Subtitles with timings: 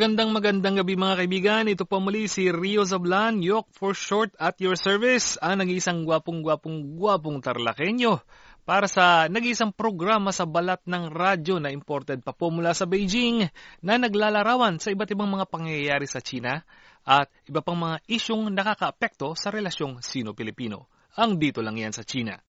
[0.00, 1.68] Magandang magandang gabi mga kaibigan.
[1.68, 6.96] Ito po muli si Rio Zablan, Yok for short at your service, ang nag-iisang gwapong-gwapong
[6.96, 8.16] gwapong tarlakenyo
[8.64, 13.44] para sa nag-iisang programa sa balat ng radyo na imported pa po mula sa Beijing
[13.84, 16.64] na naglalarawan sa iba't ibang mga pangyayari sa China
[17.04, 20.88] at iba pang mga isyong nakakaapekto sa relasyong Sino-Pilipino.
[21.20, 22.40] Ang dito lang yan sa China.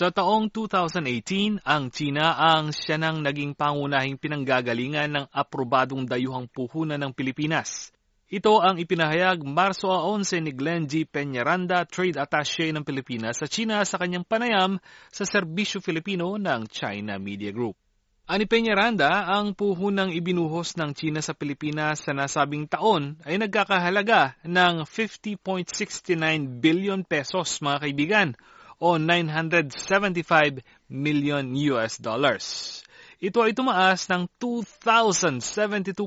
[0.00, 6.96] Sa taong 2018, ang China ang siya nang naging pangunahing pinanggagalingan ng aprobadong dayuhang puhunan
[6.96, 7.92] ng Pilipinas.
[8.32, 11.04] Ito ang ipinahayag Marso 11 ni Glenn G.
[11.04, 14.80] Peñaranda, Trade Attaché ng Pilipinas sa China sa kanyang panayam
[15.12, 17.76] sa Serbisyo Filipino ng China Media Group.
[18.24, 24.88] Ani Peñaranda, ang puhunang ibinuhos ng China sa Pilipinas sa nasabing taon ay nagkakahalaga ng
[24.88, 26.16] 50.69
[26.56, 28.32] billion pesos mga kaibigan
[28.80, 31.44] o 975 million
[31.76, 32.80] US dollars.
[33.20, 36.00] Ito ay tumaas ng 2,072%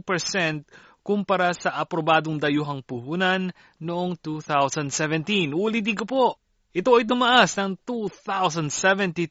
[1.06, 5.54] kumpara sa aprobadong dayuhang puhunan noong 2017.
[5.54, 6.42] Ulitin ko po,
[6.74, 9.30] ito ay tumaas ng 2,072%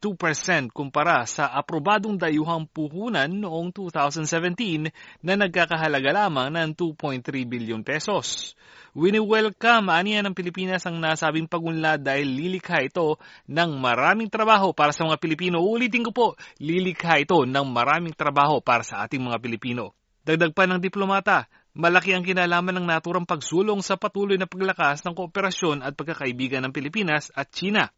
[0.70, 4.94] kumpara sa aprobadong dayuhang puhunan noong 2017
[5.26, 8.54] na nagkakahalaga lamang ng 2.3 bilyon pesos.
[8.94, 13.18] Wini-welcome aniya ng Pilipinas ang nasabing pagunlad dahil lilikha ito
[13.50, 15.66] ng maraming trabaho para sa mga Pilipino.
[15.66, 16.26] Ulitin ko po,
[16.62, 19.98] lilikha ito ng maraming trabaho para sa ating mga Pilipino.
[20.22, 25.17] Dagdag pa ng diplomata, Malaki ang kinalaman ng naturang pagsulong sa patuloy na paglakas ng
[25.17, 27.89] kooperasyon at pagkakaibigan ng Pilipinas at China.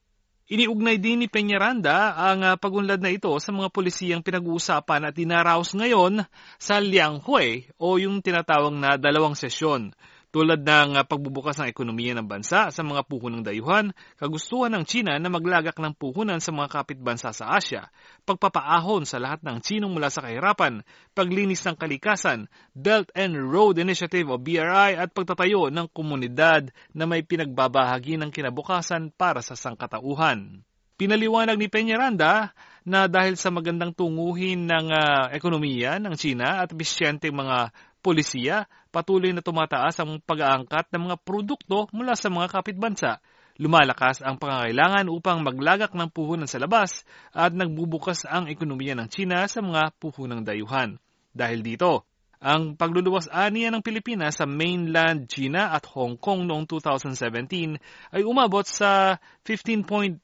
[0.46, 5.74] Iniugnay din ni Peñaranda ang uh, pagunlad na ito sa mga polisiyang pinag-uusapan at dinaraos
[5.74, 6.22] ngayon
[6.54, 9.90] sa Lianghui o yung tinatawag na dalawang sesyon
[10.34, 15.14] tulad ng ah, pagbubukas ng ekonomiya ng bansa sa mga puhunang dayuhan, kagustuhan ng China
[15.14, 17.86] na maglagak ng puhunan sa mga kapitbansa sa Asya,
[18.26, 20.82] pagpapaahon sa lahat ng Chinong mula sa kahirapan,
[21.14, 27.22] paglinis ng kalikasan, Belt and Road Initiative o BRI at pagtatayo ng komunidad na may
[27.22, 30.66] pinagbabahagi ng kinabukasan para sa sangkatauhan.
[30.98, 37.34] Pinaliwanag ni Peñaranda na dahil sa magandang tunguhin ng uh, ekonomiya ng China at bisyenteng
[37.34, 43.24] mga polisiya, patuloy na tumataas ang pag-aangkat ng mga produkto mula sa mga kapitbansa.
[43.56, 49.48] Lumalakas ang pangangailangan upang maglagak ng puhunan sa labas at nagbubukas ang ekonomiya ng China
[49.48, 51.00] sa mga puhunang dayuhan.
[51.32, 52.04] Dahil dito,
[52.44, 57.80] ang pagluluwas aniya ng Pilipinas sa mainland China at Hong Kong noong 2017
[58.12, 59.16] ay umabot sa
[59.48, 60.20] 15.54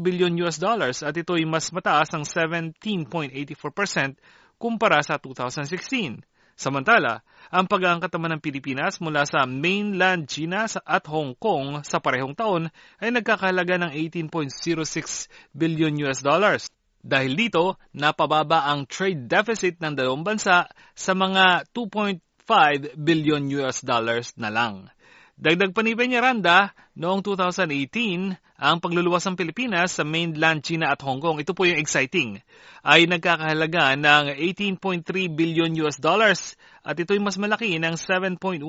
[0.00, 2.24] billion US dollars at ito ay mas mataas ng
[2.80, 4.16] 17.84%
[4.56, 6.29] kumpara sa 2016.
[6.60, 12.36] Samantala, ang pag-aangkat naman ng Pilipinas mula sa mainland China at Hong Kong sa parehong
[12.36, 12.68] taon
[13.00, 13.92] ay nagkakahalaga ng
[14.28, 16.68] 18.06 billion US dollars.
[17.00, 22.20] Dahil dito, napababa ang trade deficit ng dalawang bansa sa mga 2.5
[22.92, 24.92] billion US dollars na lang.
[25.40, 31.16] Dagdag pa ni Peñaranda, noong 2018, ang pagluluwas ng Pilipinas sa mainland China at Hong
[31.16, 32.44] Kong, ito po yung exciting,
[32.84, 35.00] ay nagkakahalaga ng 18.3
[35.32, 38.60] billion US dollars at ito'y mas malaki ng 7.1%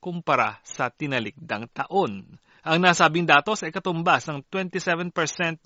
[0.00, 2.40] kumpara sa tinalikdang taon.
[2.64, 5.12] Ang nasabing datos ay katumbas ng 27%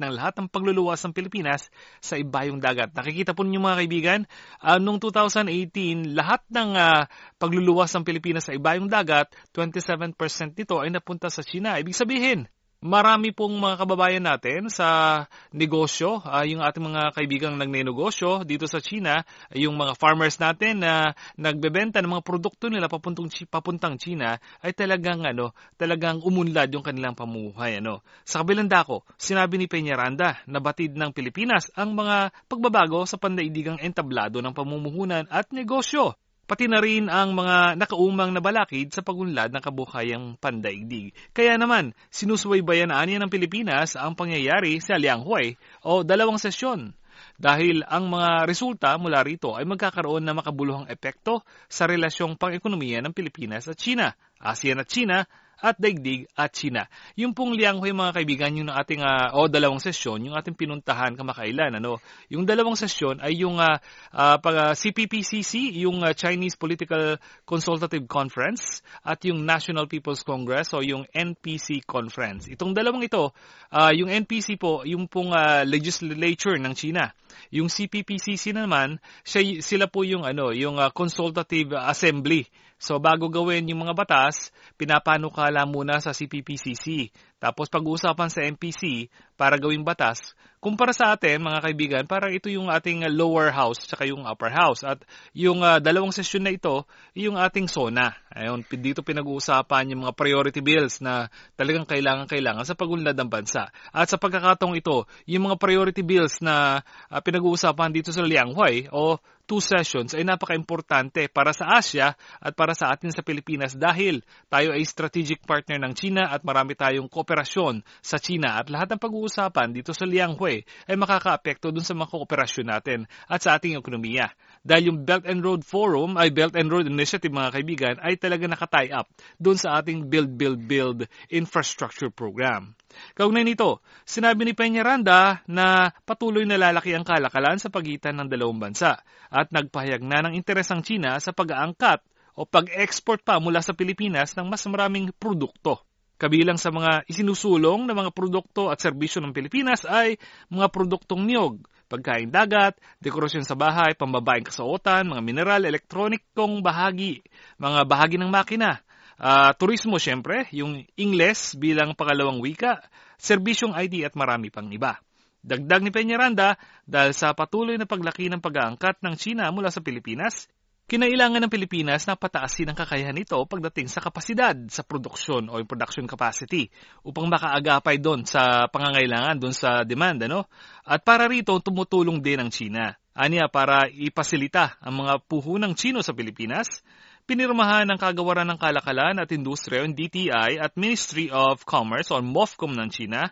[0.03, 1.71] ng lahat ng pagluluwas ng Pilipinas
[2.03, 2.91] sa ibayong dagat.
[2.91, 4.21] Nakikita po ninyo mga kaibigan,
[4.67, 7.07] uh, noong 2018, lahat ng uh,
[7.39, 11.79] pagluluwas ng Pilipinas sa ibayong dagat, 27% nito ay napunta sa China.
[11.79, 18.47] Ibig sabihin, Marami pong mga kababayan natin sa negosyo, uh, yung ating mga kaibigang nagnenegosyo
[18.47, 23.99] dito sa China, yung mga farmers natin na nagbebenta ng mga produkto nila papuntang papuntang
[23.99, 28.07] China ay talagang ano, talagang umunlad yung kanilang pamumuhay ano.
[28.23, 33.83] Sa kabilang dako, sinabi ni Peñaranda na batid ng Pilipinas ang mga pagbabago sa pandaigdigang
[33.83, 36.15] entablado ng pamumuhunan at negosyo
[36.49, 41.13] pati na rin ang mga nakaumang na balakid sa pagunlad ng kabuhayang pandaigdig.
[41.37, 46.97] Kaya naman, sinusubaybayan niya ng Pilipinas ang pangyayari sa Lianghui o dalawang sesyon
[47.37, 53.13] dahil ang mga resulta mula rito ay magkakaroon ng makabuluhang epekto sa relasyong pang-ekonomiya ng
[53.13, 55.29] Pilipinas at China, ASEAN at China,
[55.59, 56.87] at daigdig at China.
[57.19, 61.83] Yung pong Lianghui mga kaibigan, yung ating uh, o dalawang sesyon, yung ating pinuntahan kamakailan,
[61.83, 61.99] ano.
[62.31, 63.83] Yung dalawang sesyon ay yung uh,
[64.15, 70.71] uh, pag, uh, CPPCC, yung uh, Chinese Political Consultative Conference at yung National People's Congress
[70.75, 72.47] o yung NPC Conference.
[72.47, 73.35] Itong dalawang ito,
[73.75, 77.11] uh, yung NPC po, yung pong uh, legislature ng China.
[77.51, 82.47] Yung CPPCC naman, siya, sila po yung ano, yung uh, consultative assembly
[82.79, 87.11] So bago gawin yung mga batas, pinapanukala muna sa CPPCC.
[87.39, 90.35] Tapos pag-uusapan sa MPC para gawing batas.
[90.59, 94.83] Kumpara sa atin, mga kaibigan, parang ito yung ating lower house tsaka yung upper house.
[94.83, 96.83] At yung uh, dalawang sesyon na ito,
[97.15, 98.19] yung ating SONA.
[98.35, 103.71] Ayun, dito pinag-uusapan yung mga priority bills na talagang kailangan-kailangan sa pagunlad ng bansa.
[103.95, 109.23] At sa pagkakataong ito, yung mga priority bills na uh, pinag-uusapan dito sa Lianghuay o
[109.49, 114.21] two sessions ay napaka-importante para sa Asia at para sa atin sa Pilipinas dahil
[114.53, 119.01] tayo ay strategic partner ng China at marami tayong kooperasyon sa China at lahat ng
[119.01, 124.29] pag-uusapan dito sa Lianghui ay makakaapekto dun sa mga kooperasyon natin at sa ating ekonomiya.
[124.61, 128.45] Dahil yung Belt and Road Forum ay Belt and Road Initiative mga kaibigan ay talaga
[128.45, 129.09] nakatie up
[129.41, 132.78] dun sa ating Build Build Build Infrastructure Program.
[133.13, 138.61] Kaugnay nito, sinabi ni Peñaranda na patuloy na lalaki ang kalakalan sa pagitan ng dalawang
[138.61, 142.01] bansa at nagpahayag na ng interes ang China sa pag-aangkat
[142.39, 145.83] o pag-export pa mula sa Pilipinas ng mas maraming produkto.
[146.19, 150.19] Kabilang sa mga isinusulong na mga produkto at serbisyo ng Pilipinas ay
[150.51, 157.23] mga produktong niyog, pagkain dagat, dekorasyon sa bahay, pambabaeng kasuotan, mga mineral, elektronikong bahagi,
[157.59, 158.83] mga bahagi ng makina,
[159.19, 162.87] Uh, turismo syempre, yung Ingles bilang pangalawang wika,
[163.19, 165.03] serbisyong ID at marami pang iba.
[165.43, 166.55] Dagdag ni Peñaranda,
[166.87, 170.47] dahil sa patuloy na paglaki ng pag-aangkat ng China mula sa Pilipinas,
[170.87, 176.07] kinailangan ng Pilipinas na pataasin ang kakayahan nito pagdating sa kapasidad sa produksyon o production
[176.07, 176.71] capacity
[177.03, 180.31] upang makaagapay doon sa pangangailangan, doon sa demand.
[180.31, 180.47] Ano?
[180.87, 182.95] At para rito, tumutulong din ang China.
[183.19, 186.87] Aniya para ipasilita ang mga puhunang Chino sa Pilipinas
[187.29, 192.73] pinirmahan ng Kagawaran ng Kalakalan at Industriya ng DTI at Ministry of Commerce o MOFCOM
[192.73, 193.29] ng China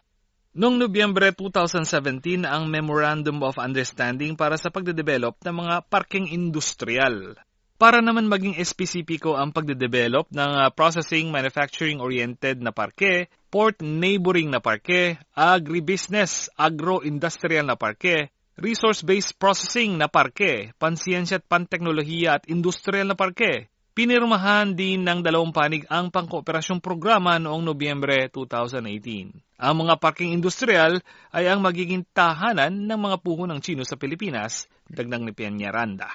[0.56, 7.36] Noong Nobyembre 2017 ang Memorandum of Understanding para sa pagdedevelop ng mga parking industrial.
[7.76, 14.64] Para naman maging espesipiko ang pagdedevelop ng uh, processing manufacturing-oriented na parke, port neighboring na
[14.64, 23.16] parke, agribusiness, agro-industrial na parke, resource-based processing na parke, pansiyensya at panteknolohiya at industrial na
[23.20, 29.56] parke, Pinirmahan din ng dalawang panig ang pangkooperasyong programa noong Nobyembre 2018.
[29.56, 31.00] Ang mga parking industrial
[31.32, 36.12] ay ang magiging tahanan ng mga puho ng Chino sa Pilipinas, dagdag ni Peñaranda.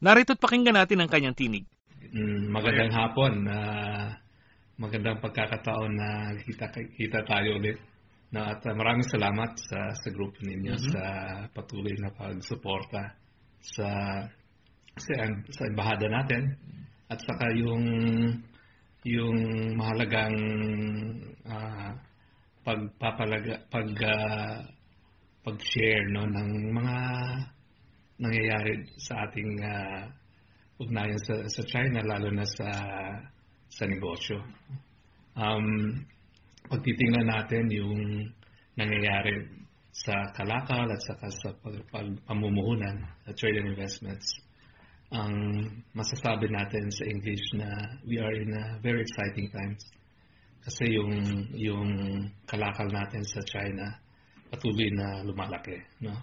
[0.00, 1.68] Narito't pakinggan natin ang kanyang tinig.
[2.08, 3.44] Mm, magandang hapon.
[3.44, 4.16] Uh,
[4.78, 7.82] magandang pagkakataon na kita kita tayo ulit.
[8.30, 10.92] Na at uh, maraming salamat sa sa group ninyo mm-hmm.
[10.94, 11.02] sa
[11.50, 13.18] patuloy na pagsuporta
[13.58, 13.88] sa
[14.94, 15.12] sa
[15.50, 16.54] sa embahada natin
[17.10, 17.84] at saka yung
[19.02, 19.38] yung
[19.74, 20.36] mahalagang
[21.42, 21.90] uh,
[22.62, 24.60] pagpapalaga pag uh,
[25.42, 26.98] pag-share no ng mga
[28.20, 30.04] nangyayari sa ating uh,
[30.78, 32.68] ugnayan sa sa China lalo na sa
[33.68, 34.40] sa negosyo.
[35.38, 36.04] Um,
[36.68, 37.96] pagtitingnan natin yung
[38.76, 39.48] nangyayari
[39.92, 41.50] sa kalakal at saka sa
[42.26, 44.38] pamumuhunan at trade investments,
[45.08, 45.64] ang
[45.96, 47.68] masasabi natin sa English na
[48.04, 49.80] we are in a very exciting times.
[50.62, 51.12] Kasi yung,
[51.56, 51.90] yung
[52.44, 53.88] kalakal natin sa China
[54.48, 55.76] patuloy na lumalaki.
[56.04, 56.14] No?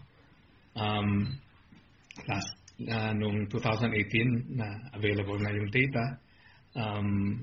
[0.76, 1.40] Um,
[2.28, 6.20] last, uh, nung 2018 na available na yung data,
[6.76, 7.40] um,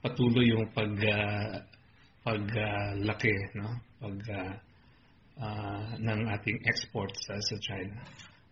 [0.00, 1.60] patuloy yung pag uh,
[2.24, 3.68] paglaki uh, no
[4.00, 4.54] pag uh,
[5.40, 8.00] uh, ng ating exports sa, sa China.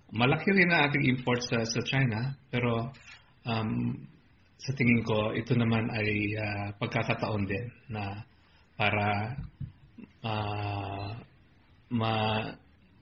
[0.09, 2.93] Malaki rin ang ating imports sa, sa China pero
[3.45, 3.93] um,
[4.57, 8.25] sa tingin ko ito naman ay uh, pagkakataon din na
[8.77, 9.37] para
[10.25, 11.09] uh,
[11.89, 12.15] ma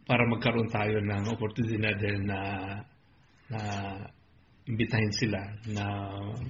[0.06, 2.40] para magkaroon tayo ng oportunidad na
[3.50, 3.62] na
[4.66, 5.84] imbitahin sila na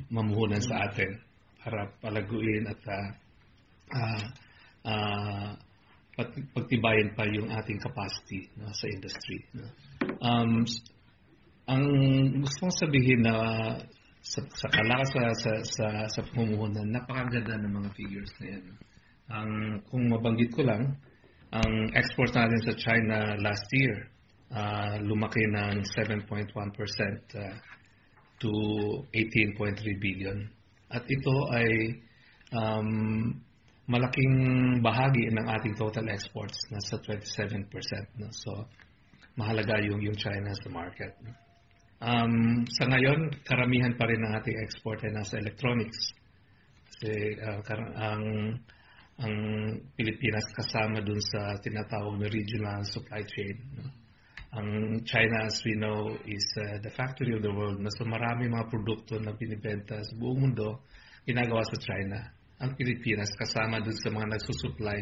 [0.08, 1.20] mamuhunan sa atin
[1.60, 3.08] para palaguin at uh,
[3.92, 4.24] uh,
[4.88, 5.48] uh,
[6.56, 9.38] pagtibayin pa yung ating capacity no, sa industry.
[9.52, 9.68] No.
[10.24, 10.64] Um,
[11.68, 11.84] ang
[12.40, 13.34] gusto kong sabihin na
[14.24, 18.64] sa, sa kalakas sa, sa, sa, sa pamumuhunan, napakaganda ng mga figures na yan.
[19.26, 19.50] Ang,
[19.90, 20.96] kung mabanggit ko lang,
[21.52, 24.08] ang export natin sa China last year,
[24.54, 27.54] uh, lumaki ng 7.1% uh,
[28.40, 28.52] to
[29.12, 30.38] 18.3 billion.
[30.92, 31.70] At ito ay
[32.52, 32.90] um,
[33.86, 34.34] malaking
[34.82, 37.70] bahagi ng ating total exports, nasa 27%.
[38.18, 38.28] No?
[38.30, 38.66] So,
[39.38, 41.14] mahalaga yung, yung China sa market.
[41.22, 41.32] No?
[41.96, 46.12] Um, sa ngayon, karamihan pa rin ng ating export ay nasa electronics.
[46.92, 47.60] Kasi uh,
[47.96, 48.24] ang
[49.16, 49.36] ang
[49.96, 53.56] Pilipinas kasama dun sa tinatawag na regional supply chain.
[53.80, 53.88] No?
[54.54, 57.82] Ang China, as we know, is uh, the factory of the world.
[57.82, 60.86] Na so marami mga produkto na binibenta sa buong mundo,
[61.26, 62.30] ginagawa sa China.
[62.62, 65.00] Ang Pilipinas kasama dun sa mga nagsusupply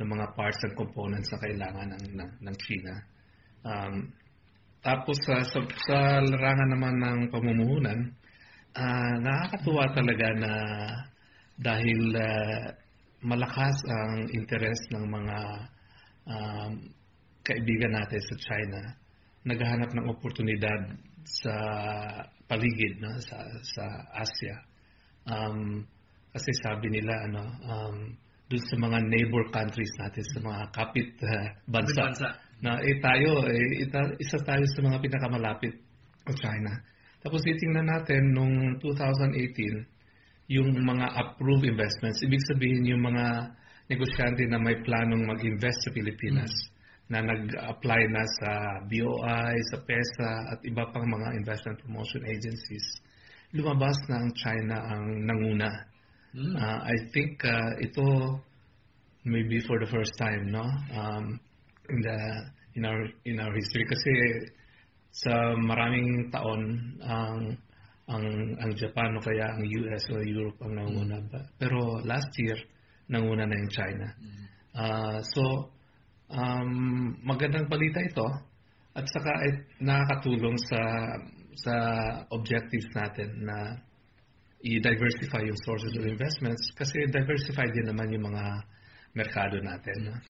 [0.00, 2.94] ng mga parts and components na kailangan ng, ng, ng China.
[3.62, 3.94] Um,
[4.82, 8.00] tapos sa, sa, sa larangan naman ng pamumuhunan,
[8.74, 10.52] uh, nakakatuwa talaga na
[11.54, 12.66] dahil uh,
[13.22, 15.38] malakas ang interest ng mga
[16.26, 16.72] um,
[17.42, 18.80] kaibigan natin sa China,
[19.42, 21.54] naghahanap ng oportunidad sa
[22.46, 23.84] paligid no sa sa
[24.14, 24.56] Asia.
[25.26, 25.86] Um,
[26.34, 27.96] kasi sabi nila ano um,
[28.50, 32.28] dun sa mga neighbor countries natin sa mga kapit uh, bansa, bansa
[32.62, 35.74] na eh tayo eh, ita, isa tayo sa mga pinakamalapit
[36.22, 36.78] sa China.
[37.22, 43.56] Tapos titingnan natin nung 2018 yung mga approved investments, ibig sabihin yung mga
[43.90, 46.70] negosyante na may planong mag-invest sa Pilipinas mm.
[47.10, 48.50] Na nag-apply na sa
[48.86, 52.86] BOI, sa PESA at iba pang mga investment promotion agencies.
[53.52, 55.70] Lumabas na ang China ang nanguna.
[56.32, 56.56] Mm.
[56.56, 58.40] Uh, I think uh, ito
[59.28, 60.64] maybe for the first time no
[60.96, 61.38] um,
[61.92, 62.18] in the
[62.74, 64.12] in our in our history kasi
[65.12, 67.54] sa maraming taon ang
[68.08, 68.24] ang
[68.58, 71.44] ang Japan o kaya ang US o Europe ang nanguna ba.
[71.60, 72.56] Pero last year
[73.12, 74.06] nanguna na yung China.
[74.72, 75.68] Uh, so
[76.32, 78.26] um, magandang balita ito
[78.92, 80.80] at saka ay nakakatulong sa
[81.52, 81.74] sa
[82.32, 83.76] objectives natin na
[84.64, 88.44] i-diversify yung sources of investments kasi diversify din naman yung mga
[89.12, 90.22] merkado natin.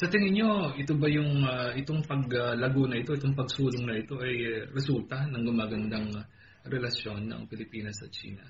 [0.00, 4.16] Sa tingin nyo, ito ba yung uh, itong paglago na ito, itong pagsulong na ito
[4.16, 6.24] ay uh, resulta ng gumagandang uh,
[6.72, 8.40] relasyon ng Pilipinas at China?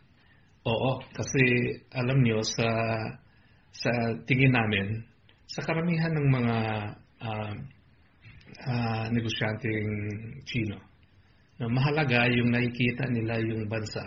[0.63, 1.43] Oo, kasi
[1.91, 2.71] alam nyo sa
[3.67, 3.91] sa
[4.31, 5.03] tingin namin
[5.51, 6.57] sa karamihan ng mga
[7.19, 7.55] uh,
[8.71, 9.91] uh, negosyanteng
[10.47, 10.79] Chino
[11.59, 14.07] na mahalaga yung nakikita nila yung bansa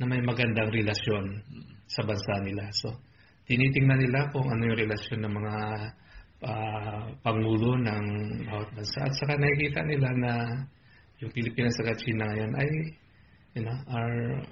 [0.00, 1.36] na may magandang relasyon
[1.84, 2.72] sa bansa nila.
[2.72, 2.96] So,
[3.44, 5.54] tinitingnan nila kung ano yung relasyon ng mga
[6.44, 8.04] uh, pangulo ng
[8.48, 8.98] bawat bansa.
[9.06, 10.32] At saka nakikita nila na
[11.22, 12.70] yung Pilipinas at China ngayon ay
[13.56, 14.44] you know, are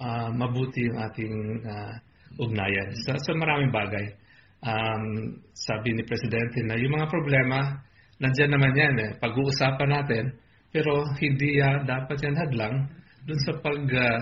[0.00, 1.36] uh, mabuti yung ating
[1.68, 1.92] uh,
[2.40, 4.16] ugnayan sa, sa maraming bagay.
[4.64, 7.84] Um, sabi ni Presidente na yung mga problema,
[8.16, 9.10] nandyan naman yan eh.
[9.20, 10.24] Pag-uusapan natin,
[10.72, 12.76] pero hindi uh, dapat yan hadlang
[13.28, 14.20] dun sa pag, uh,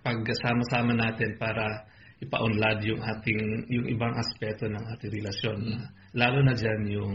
[0.00, 1.84] pagsama-sama natin para
[2.18, 5.82] ipaunlad yung ating yung ibang aspeto ng ating relasyon mm.
[6.18, 7.14] lalo na diyan yung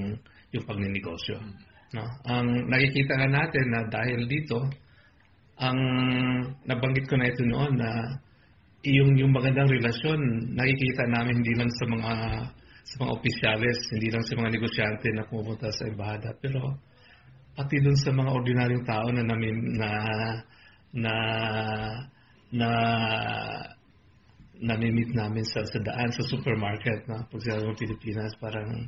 [0.56, 1.38] yung pagninegosyo
[1.94, 4.64] no ang nakikita nga natin na dahil dito
[5.60, 5.80] ang
[6.66, 7.90] nabanggit ko na ito noon na
[8.84, 10.20] yung yung magandang relasyon
[10.56, 12.14] nakikita namin hindi lang sa mga
[12.84, 16.78] sa mga opisyales, hindi lang sa mga negosyante na pumunta sa embahada, pero
[17.56, 19.90] pati dun sa mga ordinaryong tao na namin na
[20.94, 21.14] na
[22.54, 22.70] na
[24.64, 27.28] namimit namin sa, sa daan sa supermarket no?
[27.28, 28.88] pag sila ng Pilipinas parang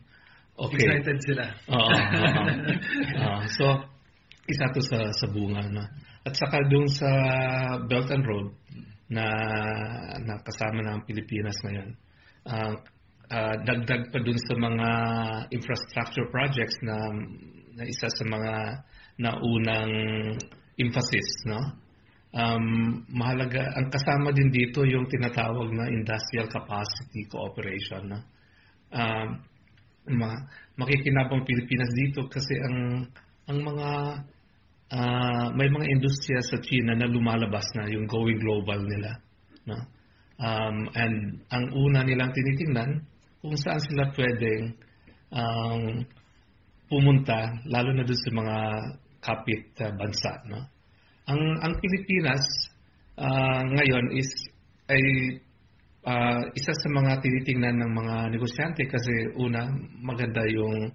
[0.55, 2.43] okay excited sila oo, oo,
[3.19, 3.39] oo.
[3.51, 3.65] so
[4.47, 5.83] isa to sa, sa bunga no?
[6.23, 7.09] at saka doon sa
[7.91, 8.55] Belt and Road
[9.11, 9.27] na,
[10.23, 11.91] na kasama ng Pilipinas ngayon
[12.47, 12.73] uh,
[13.35, 14.89] uh, dagdag pa doon sa mga
[15.51, 16.95] infrastructure projects na,
[17.75, 18.53] na isa sa mga
[19.19, 19.91] naunang
[20.79, 21.84] emphasis no
[22.35, 22.65] um,
[23.07, 28.11] mahalaga, ang kasama din dito yung tinatawag na industrial capacity cooperation.
[28.11, 28.19] No?
[28.91, 29.27] Um,
[30.19, 30.35] ma,
[30.75, 33.07] makikinabang Pilipinas dito kasi ang
[33.45, 33.89] ang mga
[34.91, 39.17] uh, may mga industriya sa China na lumalabas na yung going global nila.
[39.65, 39.79] No?
[40.35, 43.07] Um, and ang una nilang tinitingnan
[43.39, 44.75] kung saan sila pwedeng
[45.31, 46.03] um,
[46.91, 48.57] pumunta, lalo na doon sa mga
[49.23, 50.43] kapit uh, bansa.
[50.51, 50.74] No?
[51.25, 52.45] Ang ang Pilipinas
[53.17, 54.29] uh, ngayon is
[54.85, 55.01] ay
[56.05, 59.65] uh, isa sa mga tinitingnan ng mga negosyante kasi una
[60.05, 60.93] maganda yung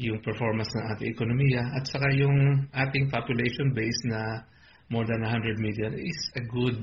[0.00, 4.44] yung performance ng ating ekonomiya at saka yung ating population base na
[4.88, 6.76] more than 100 million is a good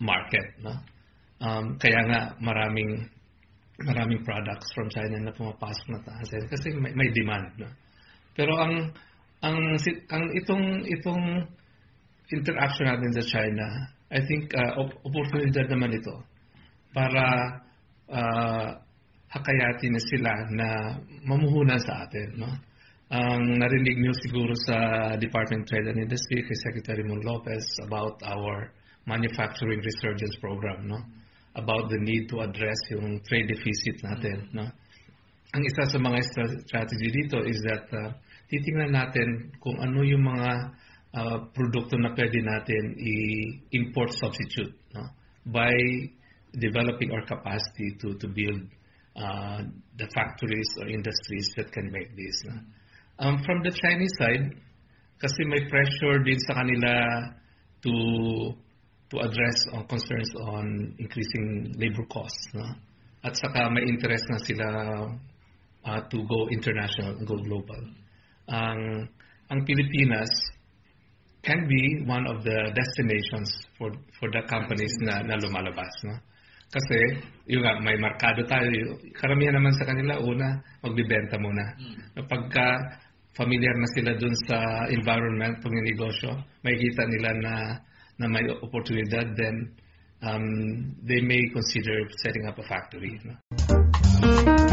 [0.00, 0.76] market no?
[1.40, 3.08] Um, kaya nga maraming
[3.80, 7.68] maraming products from China na pumapasok na taas kasi may, may demand no?
[8.36, 8.92] Pero ang
[9.40, 9.56] ang
[10.12, 11.24] ang itong itong
[12.32, 13.66] interaction natin sa China,
[14.10, 16.14] I think uh, op- oportunidad naman ito
[16.90, 17.24] para
[18.10, 18.68] uh,
[19.30, 20.68] hakayatin na sila na
[21.26, 22.28] mamuhunan sa atin.
[22.38, 22.50] No?
[23.10, 24.78] ang narinig niyo siguro sa
[25.18, 28.70] Department of Trade and Industry kay Secretary Mon Lopez about our
[29.02, 31.02] manufacturing resurgence program, no?
[31.58, 34.70] About the need to address yung trade deficit natin, no?
[35.50, 36.22] Ang isa sa mga
[36.62, 38.14] strategy dito is that uh,
[38.46, 40.70] titingnan natin kung ano yung mga
[41.14, 45.08] uh, produkto na pwede natin i-import substitute, no?
[45.46, 45.72] By
[46.54, 48.66] developing our capacity to to build
[49.16, 49.62] uh,
[49.96, 52.42] the factories or industries that can make this.
[52.44, 52.56] No?
[53.18, 54.54] Um, from the Chinese side,
[55.20, 56.92] kasi may pressure din sa kanila
[57.84, 57.94] to
[59.10, 62.48] to address on concerns on increasing labor costs.
[62.54, 62.66] No?
[63.22, 64.68] At saka may interest na sila
[65.84, 67.82] uh, to go international, go global.
[68.48, 69.06] Ang
[69.50, 70.30] ang Pilipinas
[71.42, 75.92] can be one of the destinations for for the companies na, na lumalabas.
[76.04, 76.16] No?
[76.70, 77.18] Kasi,
[77.50, 78.70] yung nga, may markado tayo.
[79.18, 81.74] Karamihan naman sa kanila, una, magbibenta muna.
[81.74, 82.30] Mm.
[82.30, 82.94] Pagka
[83.34, 86.30] familiar na sila dun sa environment, pag negosyo,
[86.62, 87.54] makikita nila na,
[88.22, 89.74] na may oportunidad, then
[90.22, 93.18] um, they may consider setting up a factory.
[93.26, 94.69] No?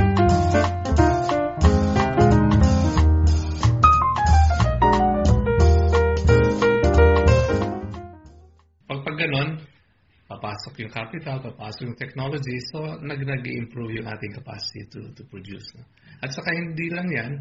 [10.57, 15.69] Papasok yung capital, papasok yung technology, so nag-nag-improve yung ating capacity to, to produce.
[15.77, 15.85] No?
[16.25, 17.31] At saka hindi lang yan,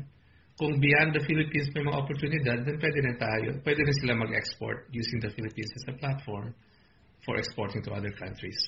[0.61, 4.93] kung beyond the Philippines may mga oportunidad, then pwede na tayo, pwede na sila mag-export
[4.93, 6.53] using the Philippines as a platform
[7.25, 8.61] for exporting to other countries.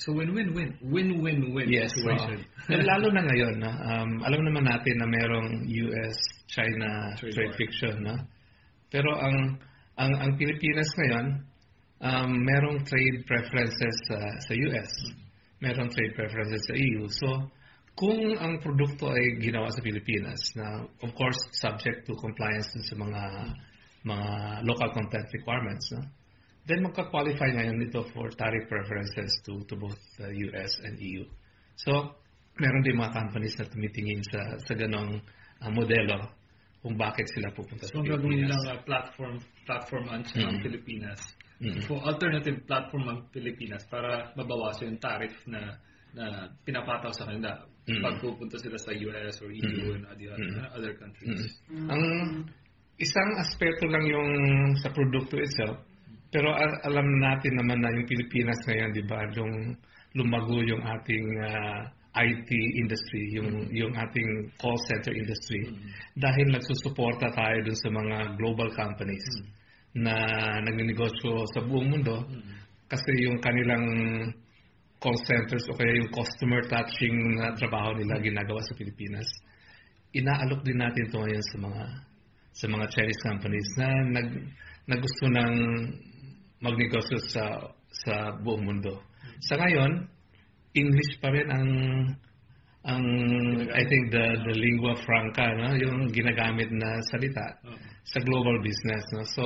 [0.00, 0.80] So win-win-win.
[0.80, 2.48] Win-win-win yes, situation.
[2.72, 8.00] Uh, lalo na ngayon, na, um, alam naman natin na merong US-China trade, trade fiction.
[8.00, 8.16] Na?
[8.88, 9.60] Pero ang,
[10.00, 11.51] ang, ang Pilipinas ngayon,
[12.02, 14.90] um, merong trade preferences uh, sa US.
[15.62, 17.06] Merong trade preferences sa EU.
[17.06, 17.46] So,
[17.94, 23.22] kung ang produkto ay ginawa sa Pilipinas na of course subject to compliance sa mga
[24.02, 24.28] mga
[24.66, 26.02] local content requirements no?
[26.64, 31.28] then magka-qualify ngayon nito for tariff preferences to to both the US and EU
[31.76, 32.16] so
[32.56, 35.20] meron din mga companies na tumitingin sa sa ganong
[35.60, 36.32] uh, modelo
[36.82, 38.08] kung bakit sila pupunta so, sa Pilipinas.
[38.08, 39.34] So gagawin nilang uh, platform
[39.68, 40.64] platform ang mm-hmm.
[40.64, 41.20] Pilipinas.
[41.62, 41.86] Mm-hmm.
[41.86, 45.78] For alternative platform ang Pilipinas para mabawasan yung tariff na
[46.12, 47.56] na pinapataw sa kanila
[47.88, 48.02] mm-hmm.
[48.02, 49.96] pag pupunta sila sa US or EU mm-hmm.
[49.96, 50.76] and other, mm-hmm.
[50.76, 51.56] other countries.
[51.70, 51.88] Mm-hmm.
[51.88, 52.04] Ang
[53.00, 54.30] isang aspeto lang yung
[54.82, 55.80] sa produkto itself,
[56.28, 59.78] pero al- alam natin naman na yung Pilipinas ngayon, di ba, yung
[60.12, 61.80] lumago yung ating uh,
[62.12, 63.72] IT industry, yung mm-hmm.
[63.72, 65.88] yung ating call center industry mm-hmm.
[66.20, 69.61] dahil nagsusuporta tayo dun sa mga global companies mm-hmm.
[69.92, 70.14] Na
[70.64, 72.88] nagnenegosyo sa buong mundo mm-hmm.
[72.88, 73.84] kasi yung kanilang
[75.02, 79.26] call centers o kaya yung customer touching na trabaho nila ginagawa sa Pilipinas.
[80.14, 81.84] Inaalok din natin ito ngayon sa mga
[82.52, 84.28] sa mga Chinese companies na nag,
[84.86, 85.54] na gusto ng
[86.62, 87.44] magnegosyo sa
[87.90, 89.02] sa buong mundo.
[89.42, 90.06] Sa ngayon,
[90.78, 91.70] English pa rin ang
[92.82, 93.04] ang
[93.70, 97.62] I think the the lingua franca no yung ginagamit na salita
[98.02, 99.44] sa global business no so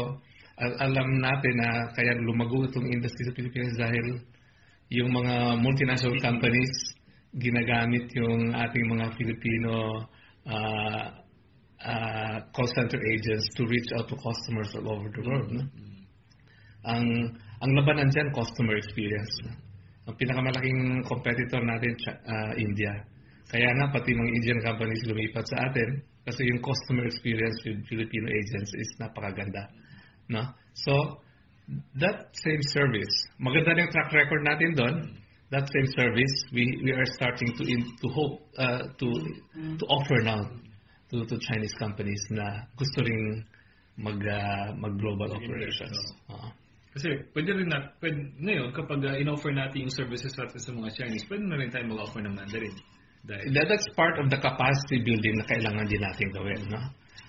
[0.57, 4.25] alam natin na kaya lumago itong industry sa Pilipinas dahil
[4.89, 6.73] yung mga multinational companies
[7.37, 10.01] ginagamit yung ating mga Filipino
[10.49, 11.05] uh,
[11.85, 15.49] uh, call center agents to reach out to customers all over the world.
[15.53, 15.65] No?
[16.87, 19.33] Ang ang labanan dyan, customer experience.
[20.07, 22.93] Ang pinakamalaking competitor natin, uh, India.
[23.49, 28.27] Kaya nga, pati mga Indian companies lumipat sa atin kasi yung customer experience with Filipino
[28.29, 29.67] agents is napakaganda.
[30.29, 30.43] No?
[30.75, 31.21] So,
[31.99, 34.95] that same service, maganda na yung track record natin doon,
[35.51, 39.07] that same service, we, we are starting to in, to hope uh, to
[39.79, 40.43] to offer now
[41.11, 43.47] to to Chinese companies na gusto ring
[43.99, 45.99] mag uh, mag global operations.
[46.27, 46.51] Uh-huh.
[46.97, 50.91] Kasi pwede rin na, pwede, ngayon kapag uh, in-offer natin yung services natin sa mga
[50.97, 52.73] Chinese, pwede na rin tayo mag-offer ng Mandarin.
[53.21, 56.61] Dahil, That, that's part of the capacity building na kailangan din natin gawin.
[56.73, 56.81] No?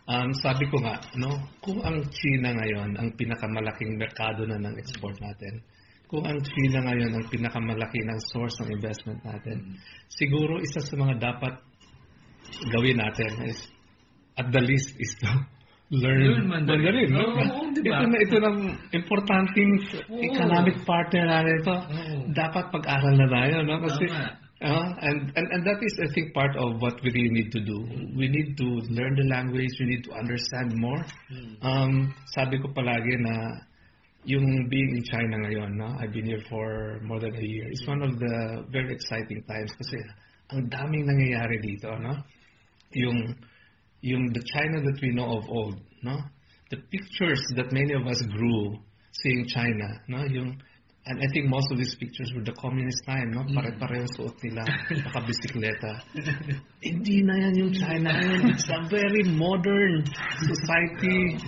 [0.07, 5.19] Um, sabi ko nga, no, kung ang China ngayon ang pinakamalaking merkado na ng export
[5.19, 5.59] natin,
[6.07, 9.75] kung ang China ngayon ang pinakamalaki ng source ng investment natin,
[10.07, 11.59] siguro isa sa mga dapat
[12.71, 13.59] gawin natin is,
[14.39, 15.27] at the least, is to
[15.91, 17.11] learn, learn Mandarin.
[17.11, 17.23] Mandarin no?
[17.51, 17.99] oh, diba?
[17.99, 18.57] Ito na ito ng
[18.95, 19.71] importanteng
[20.07, 20.23] oh.
[20.23, 21.75] economic partner natin ito.
[21.75, 22.19] Oh.
[22.31, 23.75] Dapat pag-aral na tayo, no?
[23.83, 27.29] Kasi Tama uh, and, and and that is, I think, part of what we really
[27.29, 27.77] need to do.
[28.17, 29.69] We need to learn the language.
[29.79, 31.05] We need to understand more.
[31.29, 31.53] Hmm.
[31.61, 33.61] Um, sabi ko palagi na
[34.25, 35.87] yung being in China ngayon, no?
[36.01, 37.69] I've been here for more than a year.
[37.71, 40.01] It's one of the very exciting times kasi
[40.51, 42.17] ang daming nangyayari dito, no?
[42.91, 43.35] Yung
[44.01, 46.17] yung the China that we know of old, no?
[46.71, 48.75] The pictures that many of us grew
[49.15, 50.25] seeing China, no?
[50.27, 50.59] Yung
[51.07, 53.47] and I think most of these pictures were the communist time, no?
[53.47, 54.67] Pare-pareho suot nila,
[55.07, 56.03] nakabisikleta.
[56.83, 58.51] Hindi na yan yung China ngayon.
[58.51, 60.03] It's a very modern
[60.43, 61.39] society.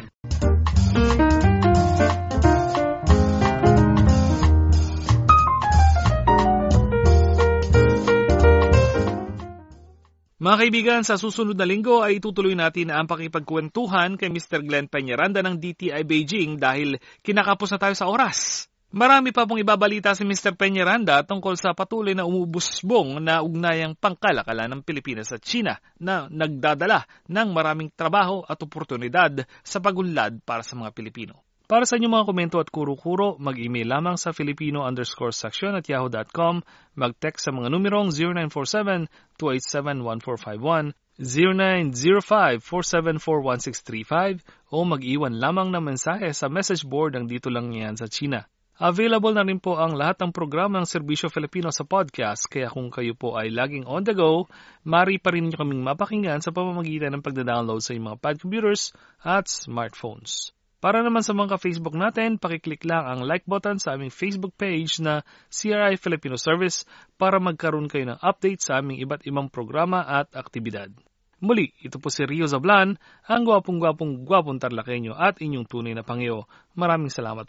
[10.39, 14.63] Mga kaibigan, sa susunod na linggo ay itutuloy natin ang pakipagkwentuhan kay Mr.
[14.63, 16.95] Glenn Peñaranda ng DTI Beijing dahil
[17.28, 18.72] kinakapos na tayo sa oras.
[18.89, 20.58] Marami pa pong ibabalita si Mr.
[20.58, 27.06] Peñaranda tungkol sa patuloy na umubusbong na ugnayang pangkalakala ng Pilipinas at China na nagdadala
[27.30, 31.38] ng maraming trabaho at oportunidad sa pagunlad para sa mga Pilipino.
[31.69, 36.65] Para sa inyong mga komento at kuro-kuro, mag-email lamang sa filipino underscore section at yahoo.com,
[36.97, 38.10] mag-text sa mga numerong
[39.38, 40.97] 0947-287-1451,
[42.65, 44.41] 0905-474-1635
[44.73, 48.49] o mag-iwan lamang ng mensahe sa message board ng dito lang yan sa China.
[48.80, 52.88] Available na rin po ang lahat ng programa ng Serbisyo Filipino sa podcast, kaya kung
[52.88, 54.48] kayo po ay laging on the go,
[54.88, 58.96] mari pa rin niyo kaming mapakinggan sa pamamagitan ng pagda-download sa inyong mga pad computers
[59.20, 60.56] at smartphones.
[60.80, 65.04] Para naman sa mga Facebook natin, pakiclick lang ang like button sa aming Facebook page
[65.04, 66.88] na CRI Filipino Service
[67.20, 70.88] para magkaroon kayo ng update sa aming iba't ibang programa at aktibidad.
[71.39, 76.48] Muli, ito po si Rio Zablan, ang gwapong-gwapong gwapong tarlakenyo at inyong tunay na pangyo.
[76.76, 77.48] Maraming salamat po.